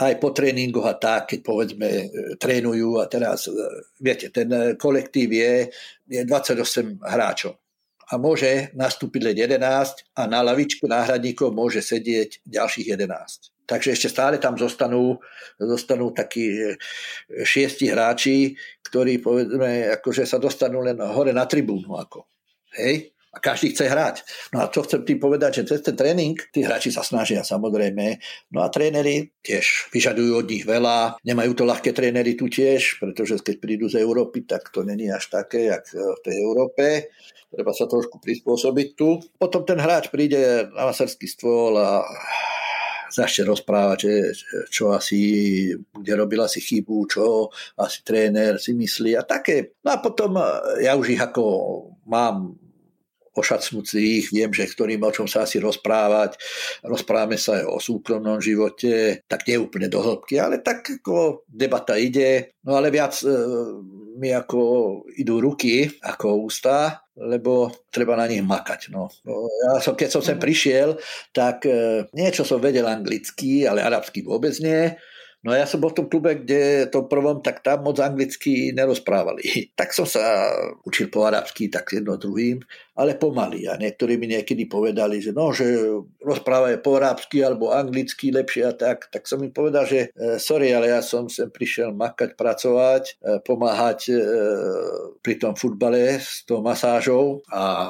[0.00, 2.04] Aj po tréningoch a tak, keď povedzme e,
[2.40, 3.52] trénujú a teraz, e,
[4.00, 4.48] viete, ten
[4.80, 5.68] kolektív je,
[6.08, 7.60] je 28 hráčov
[8.10, 13.54] a môže nastúpiť len 11 a na lavičke náhradníkov môže sedieť ďalších 11.
[13.70, 15.22] Takže ešte stále tam zostanú,
[15.54, 16.74] zostanú takí e,
[17.46, 21.94] šiesti hráči, ktorí povedzme, akože sa dostanú len hore na tribúnu.
[21.94, 22.26] Ako.
[22.74, 23.14] Hej?
[23.30, 24.26] A každý chce hrať.
[24.50, 28.18] No a čo chcem tým povedať, že cez ten tréning tí hráči sa snažia samozrejme.
[28.50, 31.22] No a tréneri tiež vyžadujú od nich veľa.
[31.22, 35.30] Nemajú to ľahké tréneri tu tiež, pretože keď prídu z Európy, tak to není až
[35.30, 37.06] také, jak v tej Európe.
[37.50, 39.22] Treba sa trošku prispôsobiť tu.
[39.38, 42.02] Potom ten hráč príde na maserský stôl a
[43.10, 44.14] začne rozprávať, že,
[44.70, 45.20] čo asi,
[45.74, 49.74] kde robil asi chybu, čo asi tréner si myslí a také.
[49.82, 51.42] No a potom eh, ja už ich ako
[52.06, 52.54] mám
[53.30, 56.34] ošacnúcich, viem, že ktorým o čom sa asi rozprávať.
[56.82, 61.94] Rozprávame sa aj o súkromnom živote, tak nie úplne do hĺbky, ale tak ako debata
[61.94, 62.58] ide.
[62.66, 63.30] No ale viac e,
[64.18, 64.60] mi ako
[65.14, 68.90] idú ruky ako ústa, lebo treba na nich makať.
[68.90, 69.06] No.
[69.22, 70.44] no ja som, keď som sem mhm.
[70.44, 70.88] prišiel,
[71.30, 74.98] tak e, niečo som vedel anglicky, ale arabsky vôbec nie.
[75.40, 79.44] No ja som bol v tom klube, kde to prvom, tak tam moc anglicky nerozprávali.
[79.80, 80.52] Tak som sa
[80.84, 82.60] učil po arabsky, tak jedno druhým,
[82.92, 83.64] ale pomaly.
[83.64, 85.64] A niektorí mi niekedy povedali, že no, že
[86.20, 89.08] rozprávajú po arabsky alebo anglicky lepšie a tak.
[89.08, 93.40] Tak som im povedal, že e, sorry, ale ja som sem prišiel makať, pracovať, e,
[93.40, 94.20] pomáhať e,
[95.24, 97.88] pri tom futbale s tou masážou a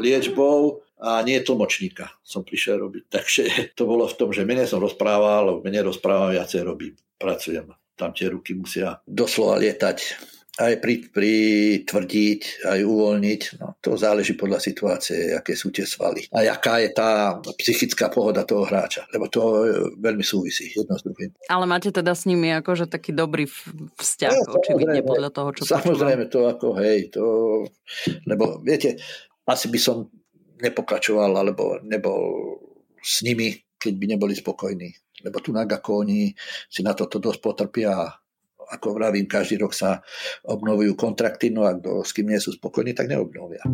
[0.00, 3.02] liečbou a nie tlmočníka som prišiel robiť.
[3.16, 3.42] Takže
[3.78, 7.70] to bolo v tom, že menej som rozprával, menej rozprávam, viacej robím, pracujem.
[7.98, 9.98] Tam tie ruky musia doslova lietať
[10.58, 13.42] aj pritvrdiť, aj uvoľniť.
[13.62, 16.26] No, to záleží podľa situácie, aké sú tie svaly.
[16.34, 19.06] A jaká je tá psychická pohoda toho hráča.
[19.14, 21.30] Lebo to veľmi súvisí jedno s druhým.
[21.46, 26.26] Ale máte teda s nimi akože taký dobrý vzťah, no, očividne podľa toho, čo Samozrejme
[26.26, 26.34] počúvam.
[26.34, 27.24] to ako, hej, to,
[28.26, 28.98] lebo viete,
[29.46, 30.10] asi by som
[30.58, 32.58] nepokračoval alebo nebol
[32.98, 34.90] s nimi, keď by neboli spokojní.
[35.26, 36.30] Lebo tu ako oni
[36.70, 37.94] si na toto dosť potrpia
[38.68, 40.04] ako vravím, každý rok sa
[40.44, 43.64] obnovujú kontrakty, no a kto s kým nie sú spokojní, tak neobnovia.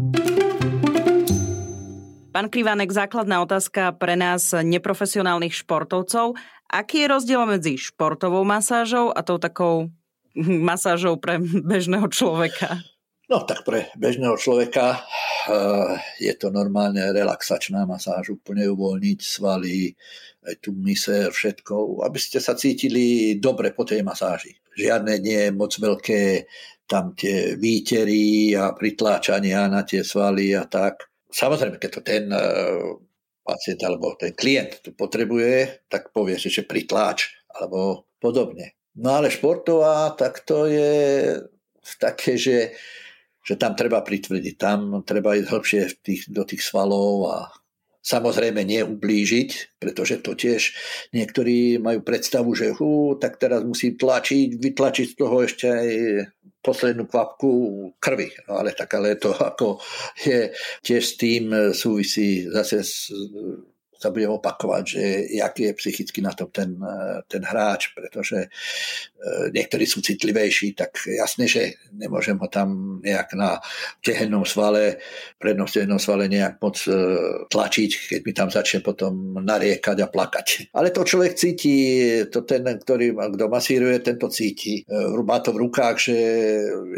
[2.35, 6.35] Pán Krivánek, základná otázka pre nás neprofesionálnych športovcov.
[6.67, 9.91] Aký je rozdiel medzi športovou masážou a tou takou
[10.71, 12.83] masážou pre bežného človeka?
[13.25, 19.97] No tak pre bežného človeka uh, je to normálne relaxačná masáž, úplne uvoľniť svaly,
[20.45, 24.53] aj tu myser, všetko, aby ste sa cítili dobre po tej masáži.
[24.77, 26.45] Žiadne nie je moc veľké
[26.85, 31.09] tam tie výtery a pritláčania na tie svaly a tak.
[31.33, 33.01] Samozrejme, keď to ten uh,
[33.41, 38.77] pacient alebo ten klient to potrebuje, tak povie si, že pritláč alebo podobne.
[39.01, 40.93] No ale športová, tak to je
[41.97, 42.77] také, že
[43.45, 47.37] že tam treba pritvrdiť, tam treba ísť hlbšie tých, do tých svalov a
[48.05, 50.77] samozrejme neublížiť, pretože to tiež
[51.17, 55.89] niektorí majú predstavu, že hú, tak teraz musím tlačiť, vytlačiť z toho ešte aj
[56.65, 57.51] poslednú kvapku
[58.01, 58.33] krvi.
[58.49, 59.81] No ale tak, ale to ako
[60.25, 63.13] je tiež s tým súvisí zase s
[64.05, 65.03] sa budem opakovať, že
[65.41, 66.77] aký je psychicky na tom ten,
[67.25, 68.49] ten hráč, pretože e,
[69.49, 73.57] niektorí sú citlivejší, tak jasne, že nemôžem ho tam nejak na
[74.05, 75.01] tehennom svale,
[75.41, 76.93] prednom tehennom svale nejak moc e,
[77.49, 80.77] tlačiť, keď mi tam začne potom nariekať a plakať.
[80.77, 81.77] Ale to človek cíti,
[82.29, 84.85] to ten, ktorý, kto masíruje, tento cíti.
[84.85, 86.17] E, má to v rukách, že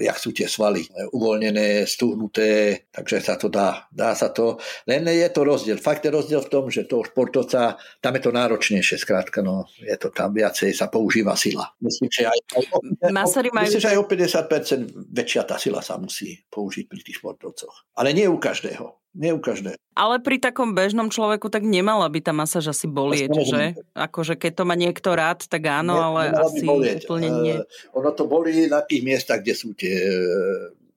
[0.03, 0.83] jak sú tie svaly
[1.15, 3.87] uvoľnené, stuhnuté, takže sa to dá.
[3.93, 4.59] Dá sa to.
[4.91, 5.79] Len je to rozdiel.
[5.79, 9.69] Fakt je rozdiel v tom, že to toho športovca, tam je to náročnejšie, skrátka, no,
[9.77, 11.69] je to tam viacej, sa používa sila.
[11.85, 12.65] Myslím, že aj, aj,
[13.05, 13.29] aj, majú...
[13.53, 17.93] myslím, že aj o 50% väčšia tá sila sa musí použiť pri tých športovcoch.
[18.01, 18.97] Ale nie u každého.
[19.17, 19.77] Nie u každého.
[19.97, 23.63] Ale pri takom bežnom človeku tak nemala by tá masáž asi bolieť, že?
[23.97, 27.57] Akože keď to má niekto rád, tak áno, ne, ale asi úplne nie.
[27.57, 29.97] Uh, ono to bolí na tých miestach, kde sú tie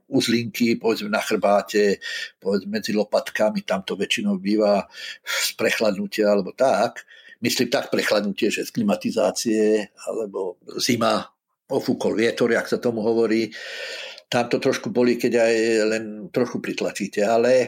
[0.09, 2.01] uzlinky, povedzme na chrbáte,
[2.41, 4.85] povedzme medzi lopatkami, tam to väčšinou býva
[5.23, 7.05] z prechladnutia alebo tak.
[7.39, 11.23] Myslím tak prechladnutie, že z klimatizácie alebo zima,
[11.69, 13.53] ofúkol vietor, jak sa tomu hovorí.
[14.29, 15.55] Tam to trošku boli, keď aj
[15.89, 17.67] len trochu pritlačíte, ale e,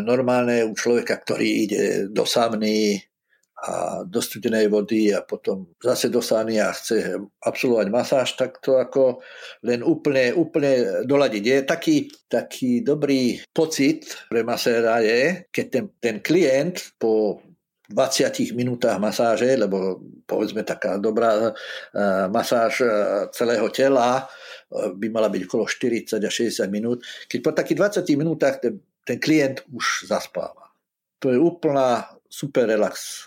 [0.00, 2.24] normálne u človeka, ktorý ide do
[3.58, 8.78] a do studenej vody a potom zase do sány a chce absolvovať masáž, tak to
[8.78, 9.18] ako
[9.66, 11.42] len úplne, úplne doladiť.
[11.42, 11.96] Je taký,
[12.30, 17.42] taký dobrý pocit pre maséra je, keď ten, ten klient po
[17.90, 21.52] 20 minútach masáže, lebo povedzme taká dobrá uh,
[22.30, 27.02] masáž uh, celého tela uh, by mala byť okolo 40 až 60 minút.
[27.26, 30.68] Keď po takých 20 minútach ten, ten klient už zaspáva.
[31.24, 33.26] To je úplná super relax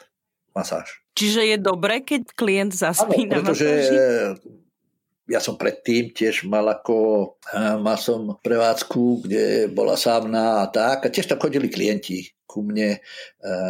[0.56, 1.04] masáž.
[1.16, 4.00] Čiže je dobre, keď klient zaspí ano, na pretože masáži?
[5.32, 6.98] ja som predtým tiež mal ako,
[7.80, 11.08] mal som prevádzku, kde bola sávna a tak.
[11.08, 13.00] A tiež tam chodili klienti ku mne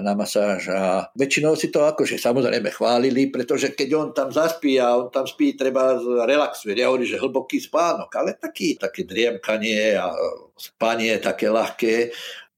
[0.02, 4.98] na masáž a väčšinou si to akože samozrejme chválili, pretože keď on tam zaspí a
[4.98, 6.74] on tam spí, treba relaxuje.
[6.74, 10.10] Ja hovorím, že hlboký spánok, ale taký, také driemkanie a
[10.58, 12.10] spanie také ľahké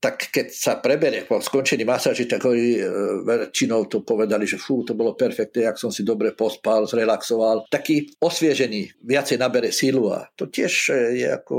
[0.04, 2.84] tak keď sa preberie po skončení masáži, tak hojí, e,
[3.24, 7.72] väčšinou to povedali, že fú, to bolo perfektné, ak som si dobre pospal, zrelaxoval.
[7.72, 11.56] Taký osviežený, viacej nabere sílu a to tiež e, je ako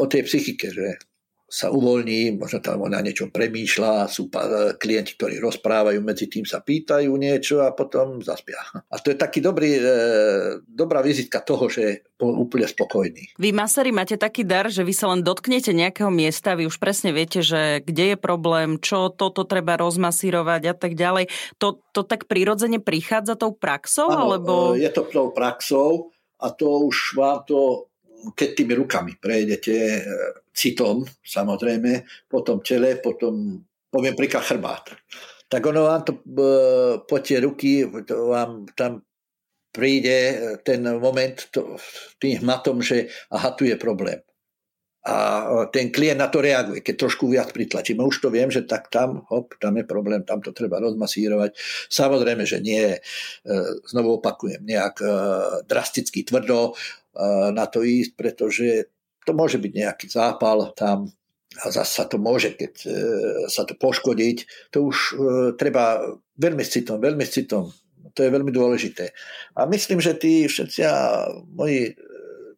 [0.00, 0.96] o tej psychike, že
[1.48, 4.28] sa uvoľní, možno tam na niečo premýšľa, sú
[4.76, 8.60] klienti, ktorí rozprávajú, medzi tým sa pýtajú niečo a potom zaspia.
[8.76, 9.82] A to je taký dobrý, e,
[10.68, 13.32] dobrá vizitka toho, že bol úplne spokojný.
[13.40, 17.16] Vy, masery, máte taký dar, že vy sa len dotknete nejakého miesta, vy už presne
[17.16, 21.32] viete, že kde je problém, čo toto treba rozmasírovať a tak ďalej.
[21.64, 24.12] To, to tak prirodzene prichádza tou praxou?
[24.12, 24.52] Ano, alebo...
[24.76, 26.12] E, je to tou praxou
[26.44, 27.88] a to už vám to
[28.34, 30.00] keď tými rukami prejdete e,
[30.50, 34.94] citom, samozrejme, potom tele, potom, poviem príklad, chrbát.
[35.48, 36.20] Tak ono vám to e,
[37.06, 39.02] po tie ruky, to vám tam
[39.70, 41.78] príde e, ten moment to,
[42.18, 44.18] tým hmatom, že aha, tu je problém.
[45.08, 48.04] A ten klient na to reaguje, keď trošku viac pritlačíme.
[48.04, 51.56] Už to viem, že tak tam, hop, tam je problém, tam to treba rozmasírovať.
[51.88, 52.92] Samozrejme, že nie,
[53.88, 55.00] znovu opakujem, nejak
[55.64, 56.76] drasticky tvrdo,
[57.52, 58.68] na to ísť, pretože
[59.28, 61.12] to môže byť nejaký zápal tam
[61.56, 62.88] a zase sa to môže, keď e,
[63.48, 65.12] sa to poškodiť, to už e,
[65.56, 67.72] treba veľmi s citom, veľmi s citom.
[68.14, 69.10] To je veľmi dôležité.
[69.56, 70.84] A myslím, že tí všetci
[71.56, 71.92] moji e,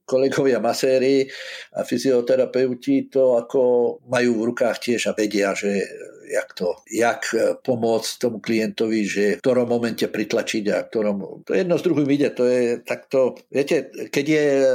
[0.04, 1.30] kolegovia maséri
[1.78, 3.62] a fyzioterapeuti to ako
[4.10, 5.86] majú v rukách tiež a vedia, že
[6.30, 11.42] jak, to, jak e, pomôcť tomu klientovi, že v ktorom momente pritlačiť a ktorom...
[11.44, 13.34] To jedno s druhým ide, to je takto...
[13.50, 14.66] Viete, keď je e,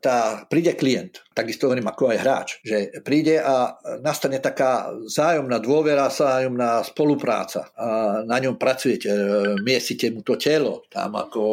[0.00, 0.48] tá...
[0.48, 6.80] príde klient, takisto hovorím ako aj hráč, že príde a nastane taká zájomná dôvera, zájomná
[6.82, 9.20] spolupráca a na ňom pracujete, e,
[9.60, 11.44] miestite mu to telo, tam ako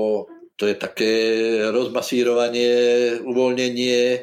[0.61, 1.13] to je také
[1.73, 2.69] rozmasírovanie,
[3.25, 4.21] uvoľnenie,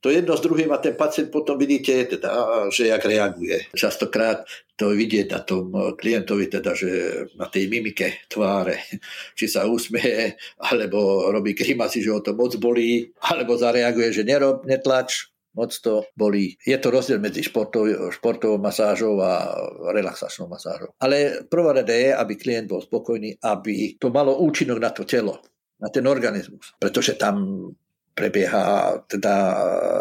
[0.00, 2.30] to jedno s druhým a ten pacient potom vidíte, teda,
[2.70, 3.72] že jak reaguje.
[3.74, 4.44] Častokrát
[4.76, 6.90] to vidieť na tom klientovi, teda, že
[7.34, 8.76] na tej mimike tváre,
[9.38, 14.68] či sa usmeje, alebo robí grimasy, že ho to moc bolí, alebo zareaguje, že nerob,
[14.68, 16.52] netlač, moc to bolí.
[16.60, 19.56] Je to rozdiel medzi športovou, športovou masážou a
[19.96, 20.92] relaxačnou masážou.
[21.00, 25.40] Ale prvá rada je, aby klient bol spokojný, aby to malo účinok na to telo,
[25.80, 26.76] na ten organizmus.
[26.76, 27.64] Pretože tam
[28.16, 29.34] prebieha teda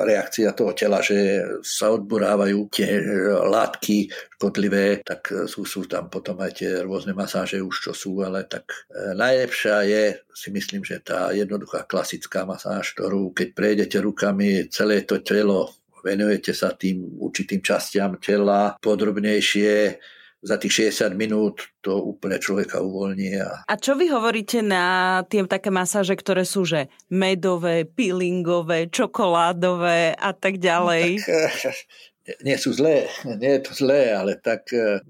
[0.07, 3.03] reakcia toho tela, že sa odborávajú tie
[3.43, 4.07] látky
[4.39, 8.87] škodlivé, tak sú, sú tam potom aj tie rôzne masáže už čo sú, ale tak
[8.87, 15.03] e, najlepšia je, si myslím, že tá jednoduchá klasická masáž, ktorú keď prejdete rukami celé
[15.03, 15.75] to telo
[16.05, 19.97] venujete sa tým určitým častiam tela podrobnejšie,
[20.45, 23.41] za tých 60 minút to úplne človeka uvoľní.
[23.41, 23.65] A...
[23.65, 30.31] a čo vy hovoríte na tie také masáže, ktoré sú že medové, peelingové, čokoládové a
[30.37, 31.17] tak ďalej?
[31.17, 31.73] No, tak,
[32.47, 35.01] nie sú zlé, nie je to zlé, ale tak eh,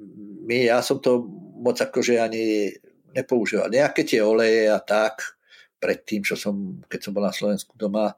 [0.48, 1.28] my, ja som to
[1.60, 2.71] moc akože ani
[3.12, 3.67] nepoužíval.
[3.67, 5.36] Nejaké tie oleje a tak,
[5.80, 8.15] predtým, čo som, keď som bol na Slovensku doma,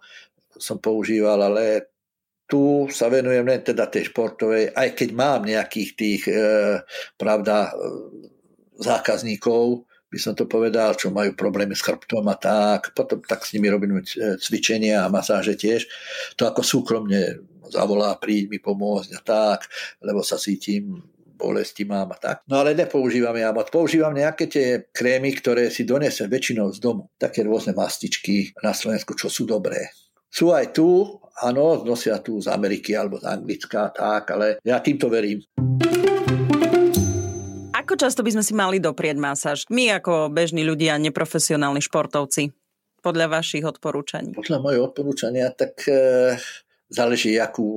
[0.54, 1.97] som používal, ale
[2.48, 6.80] tu sa venujem len teda tej športovej, aj keď mám nejakých tých, e,
[7.20, 7.72] pravda, e,
[8.80, 13.52] zákazníkov, by som to povedal, čo majú problémy s chrbtom a tak, potom tak s
[13.52, 15.84] nimi robím e, cvičenia a masáže tiež.
[16.40, 19.68] To ako súkromne zavolá, príď mi pomôcť a tak,
[20.00, 21.04] lebo sa cítim
[21.38, 22.42] bolesti mám a tak.
[22.50, 23.70] No ale nepoužívam ja moc.
[23.70, 27.14] Používam nejaké tie krémy, ktoré si donesem väčšinou z domu.
[27.22, 29.94] Také rôzne mastičky na Slovensku, čo sú dobré.
[30.34, 35.10] Sú aj tu, áno, nosia tu z Ameriky alebo z Anglicka, tak, ale ja týmto
[35.10, 35.46] verím.
[37.78, 39.64] Ako často by sme si mali doprieť masáž?
[39.70, 42.52] My ako bežní ľudia, neprofesionálni športovci,
[43.06, 44.34] podľa vašich odporúčaní?
[44.34, 46.36] Podľa mojich odporúčania, tak e,
[46.90, 47.68] záleží, akú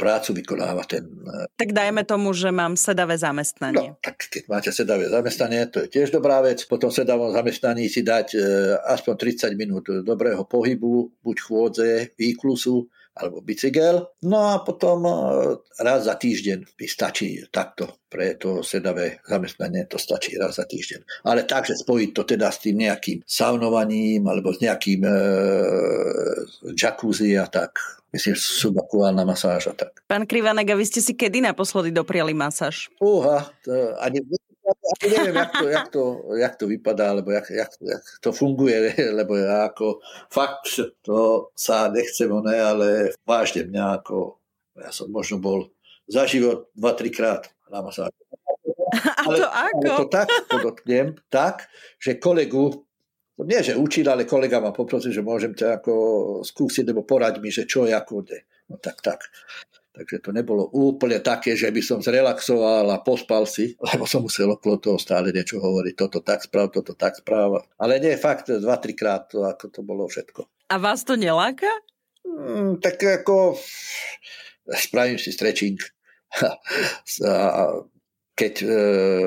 [0.00, 1.04] prácu vykonáva ten...
[1.60, 3.92] Tak dajme tomu, že mám sedavé zamestnanie.
[3.92, 6.64] No, tak keď máte sedavé zamestnanie, to je tiež dobrá vec.
[6.64, 8.38] Potom sedavom zamestnaní si dať e,
[8.88, 9.14] aspoň
[9.52, 12.88] 30 minút dobrého pohybu, buď chôdze, výklusu,
[13.20, 14.08] alebo bicykel.
[14.24, 15.12] No a potom e,
[15.84, 21.28] raz za týždeň by stačí takto pre to sedavé zamestnanie, to stačí raz za týždeň.
[21.28, 25.14] Ale takže spojiť to teda s tým nejakým saunovaním alebo s nejakým e,
[26.74, 27.76] jacuzzi a tak.
[28.10, 30.02] Myslím, subakuálna masáž a tak.
[30.10, 32.90] Pán Krivanek, a vy ste si kedy naposledy dopriali masáž?
[32.98, 34.18] Uha, to ani
[35.02, 36.02] ja neviem, jak to, jak to,
[36.36, 40.00] jak to vypadá, alebo jak, jak, jak to funguje, lebo ja ako
[40.30, 42.88] fakt to sa nechcem, ne, ale
[43.26, 44.40] vážne mňa ako,
[44.80, 45.68] ja som možno bol
[46.10, 48.16] za život 2-3 krát na masáži.
[49.22, 49.86] A to ako?
[49.86, 51.70] Ale to tak podotknem, tak,
[52.02, 52.82] že kolegu,
[53.40, 55.94] nie že učil, ale kolega ma poprosil, že môžem ťa ako
[56.42, 58.42] skúsiť, nebo poraď mi, že čo, ako de.
[58.66, 59.30] No tak, tak.
[59.90, 64.54] Takže to nebolo úplne také, že by som zrelaxoval a pospal si, lebo som musel
[64.54, 65.94] okolo toho stále niečo hovoriť.
[65.98, 67.62] Toto tak správ, toto tak správa.
[67.76, 70.46] Ale nie, fakt, dva, tri krát to, ako to bolo všetko.
[70.70, 71.66] A vás to neláka?
[72.22, 73.58] Mm, tak ako
[74.70, 75.82] spravím si stretching.
[78.40, 78.68] keď e,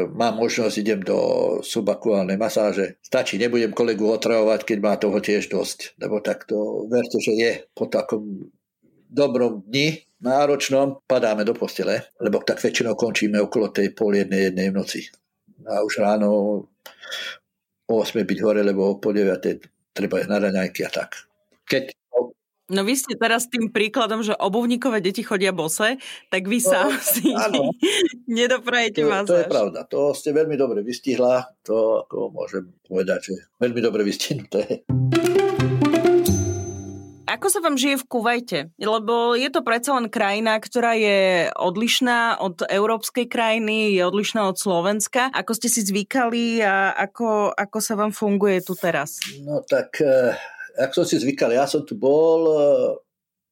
[0.10, 1.20] mám možnosť, idem do
[1.62, 2.98] subakuálnej masáže.
[3.06, 6.02] Stačí, nebudem kolegu otravovať, keď má toho tiež dosť.
[6.02, 8.50] Lebo takto, verte, že je po takom
[9.14, 14.72] dobrom dni, náročnom, padáme do postele, lebo tak väčšinou končíme okolo tej pol jednej, jednej
[14.72, 15.02] v noci.
[15.68, 20.82] A už ráno o 8 byť hore, lebo o pol 9 treba ísť na raňajky
[20.88, 21.28] a tak.
[21.68, 21.92] Keď
[22.72, 26.00] No vy ste teraz tým príkladom, že obuvníkové deti chodia bose,
[26.32, 27.76] tak vy no, sám si áno.
[28.40, 33.36] nedoprajete to, To je pravda, to ste veľmi dobre vystihla, to ako môžem povedať, že
[33.60, 34.88] veľmi dobre vystihnuté.
[37.34, 38.60] Ako sa vám žije v Kuvajte?
[38.78, 44.62] Lebo je to predsa len krajina, ktorá je odlišná od európskej krajiny, je odlišná od
[44.62, 45.34] Slovenska.
[45.34, 49.18] Ako ste si zvykali a ako, ako sa vám funguje tu teraz?
[49.42, 50.38] No tak, eh,
[50.78, 53.02] ako som si zvykal, ja som tu bol, eh,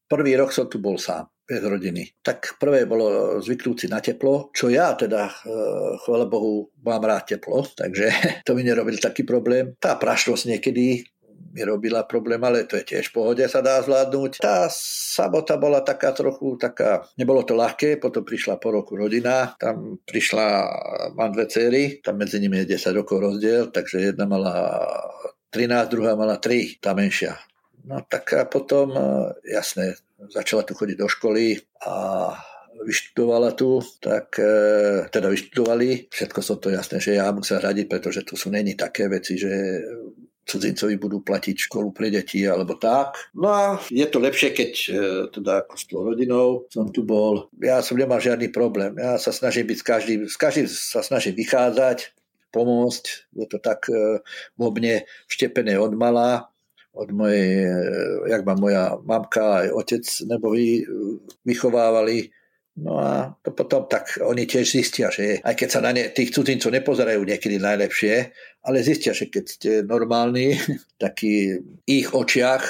[0.06, 2.22] prvý rok som tu bol sám bez rodiny.
[2.22, 7.66] Tak prvé bolo zvyknúci na teplo, čo ja teda, eh, chvála Bohu, mám rád teplo,
[7.66, 8.06] takže
[8.46, 9.74] to mi nerobil taký problém.
[9.82, 11.02] Tá prašnosť niekedy
[11.52, 14.40] mi robila problém, ale to je tiež v pohode, sa dá zvládnuť.
[14.40, 20.00] Tá samota bola taká trochu taká, nebolo to ľahké, potom prišla po roku rodina, tam
[20.04, 20.46] prišla,
[21.14, 24.82] mám dve cery, tam medzi nimi je 10 rokov rozdiel, takže jedna mala
[25.52, 27.36] 13, druhá mala 3, tá menšia.
[27.84, 28.94] No tak a potom,
[29.44, 29.98] jasné,
[30.30, 32.30] začala tu chodiť do školy a
[32.86, 34.54] vyštudovala tu, tak e,
[35.10, 36.10] teda vyštudovali.
[36.10, 39.82] Všetko som to jasné, že ja musím radiť, pretože tu sú není také veci, že
[40.46, 43.32] cudzincovi budú platiť školu pre deti alebo tak.
[43.38, 44.90] No a je to lepšie, keď e,
[45.30, 47.48] teda ako s tou rodinou som tu bol.
[47.62, 48.98] Ja som nemal žiadny problém.
[48.98, 52.12] Ja sa snažím byť s každým, s každým sa snažím vychádzať,
[52.52, 53.04] pomôcť.
[53.38, 54.20] Je to tak e,
[54.58, 56.52] vo mne vštepené od mala
[56.92, 57.72] od mojej, e,
[58.28, 60.84] jak ma moja mamka aj otec nebo vy,
[61.48, 62.36] vychovávali
[62.82, 66.34] No a to potom tak oni tiež zistia, že aj keď sa na ne, tých
[66.34, 68.34] cudzincov nepozerajú niekedy najlepšie,
[68.66, 70.58] ale zistia, že keď ste normálni,
[71.04, 72.66] taký ich očiach,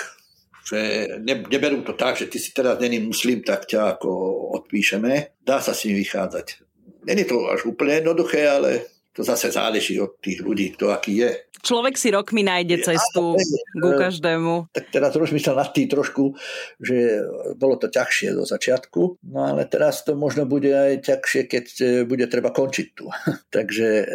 [0.68, 0.80] že
[1.24, 4.12] ne, neberú to tak, že ty si teraz není muslim, tak ťa ako
[4.60, 5.40] odpíšeme.
[5.48, 6.60] Dá sa s ním vychádzať.
[7.08, 11.32] Není to až úplne jednoduché, ale to zase záleží od tých ľudí, kto aký je.
[11.62, 13.46] Človek si rokmi nájde cestu ja,
[13.78, 14.74] ku každému.
[14.74, 16.34] Tak teraz rozmýšľam nad tým trošku,
[16.82, 17.22] že
[17.54, 21.86] bolo to ťažšie do začiatku, no ale teraz to možno bude aj ťažšie, keď e,
[22.10, 23.14] bude treba končiť tu.
[23.56, 24.06] Takže e,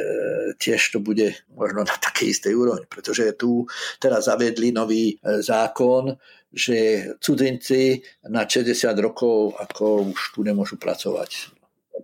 [0.59, 3.63] tiež to bude možno na takej istej úrovni, pretože tu
[4.03, 6.19] teraz zavedli nový e, zákon,
[6.51, 11.56] že cudzinci na 60 rokov ako už tu nemôžu pracovať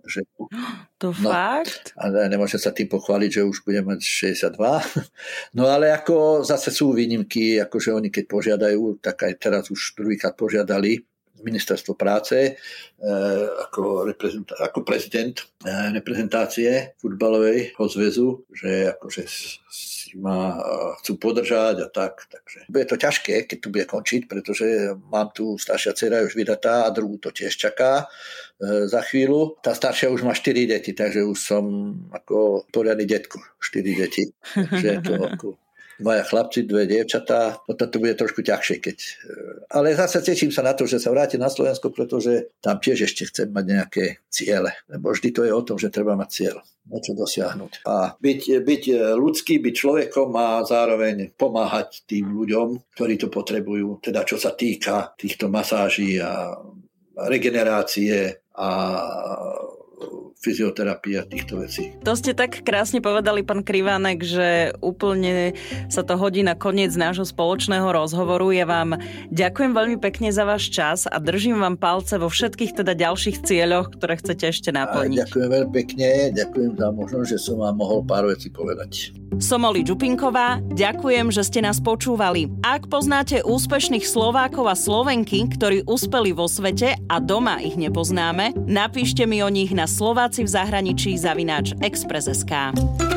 [0.05, 0.21] že,
[1.01, 1.93] to no, fakt?
[1.97, 4.57] A nemôžem sa tým pochváliť, že už budem mať 62.
[5.57, 10.33] No ale ako zase sú výnimky, akože oni keď požiadajú, tak aj teraz už druhýkrát
[10.33, 11.05] požiadali
[11.43, 12.51] ministerstvo práce e,
[13.67, 14.07] ako,
[14.63, 15.45] ako prezident e,
[15.93, 19.23] reprezentácie futbalovej zväzu, že akože
[20.17, 20.61] ma
[21.01, 22.29] chcú podržať a tak.
[22.29, 26.85] Takže bude to ťažké, keď tu bude končiť, pretože mám tu staršia dcera už vydatá
[26.85, 28.05] a druhú to tiež čaká
[28.61, 29.57] e, za chvíľu.
[29.61, 31.63] Tá staršia už má 4 deti, takže už som
[32.13, 34.23] ako poriadny detko, 4 deti.
[34.53, 35.47] Takže to ako
[35.99, 38.77] dvaja chlapci, dve dievčatá, potom to bude trošku ťažšie.
[38.81, 38.97] Keď...
[38.97, 39.11] E,
[39.73, 43.29] ale zase teším sa na to, že sa vrátim na Slovensko, pretože tam tiež ešte
[43.29, 44.73] chcem mať nejaké ciele.
[44.89, 46.55] Lebo vždy to je o tom, že treba mať cieľ,
[46.89, 47.85] niečo dosiahnuť.
[47.85, 48.83] A byť, byť
[49.13, 55.13] ľudský, byť človekom a zároveň pomáhať tým ľuďom, ktorí to potrebujú, teda čo sa týka
[55.17, 56.57] týchto masáží a
[57.13, 58.69] regenerácie a
[60.43, 61.95] fyzioterapie a týchto vecí.
[62.03, 65.55] To ste tak krásne povedali, pán Krivánek, že úplne
[65.87, 68.51] sa to hodí na koniec nášho spoločného rozhovoru.
[68.51, 68.99] Ja vám
[69.31, 73.95] ďakujem veľmi pekne za váš čas a držím vám palce vo všetkých teda ďalších cieľoch,
[73.95, 75.17] ktoré chcete ešte naplniť.
[75.17, 79.15] A ďakujem veľmi pekne, ďakujem za možnosť, že som vám mohol pár vecí povedať.
[79.41, 82.53] Som Oli Čupinková, ďakujem, že ste nás počúvali.
[82.61, 89.25] Ak poznáte úspešných Slovákov a Slovenky, ktorí uspeli vo svete a doma ich nepoznáme, napíšte
[89.25, 93.12] mi o nich na Slováci v zahraničí zavináč Express.sk.